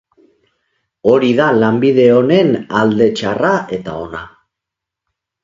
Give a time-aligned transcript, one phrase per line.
[1.11, 2.49] Hori da lanbide onen
[2.81, 4.25] alde txarra eta ona.